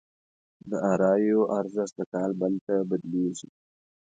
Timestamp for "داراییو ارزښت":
0.69-1.93